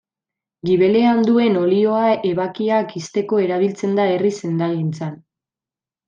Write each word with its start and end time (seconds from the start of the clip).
Gibelean 0.67 1.19
duen 1.25 1.59
olioa 1.63 2.07
ebakiak 2.31 2.95
ixteko 3.03 3.41
erabiltzen 3.47 3.93
da 4.03 4.07
herri 4.15 4.33
sendagintzan. 4.39 5.13